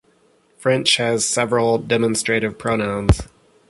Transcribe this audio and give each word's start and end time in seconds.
French 0.57 0.97
has 0.97 1.29
several 1.29 1.77
demonstrative 1.77 2.57
pronouns. 2.57 3.21